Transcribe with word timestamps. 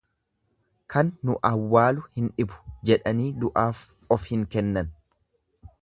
Kan 0.93 1.11
nu 1.29 1.35
awwaalu 1.49 2.05
hin 2.15 2.31
dhibu 2.39 2.59
jedhanii 2.91 3.29
du'aaf 3.45 3.85
of 4.17 4.27
hin 4.33 4.49
kennan. 4.57 4.95